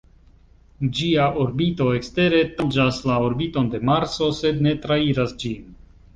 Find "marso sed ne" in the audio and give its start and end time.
3.93-4.75